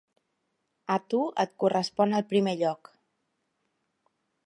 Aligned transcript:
A 0.95 0.95
tu 1.13 1.19
et 1.45 1.53
correspon 1.65 2.17
el 2.21 2.27
primer 2.33 2.57
lloc. 2.65 2.93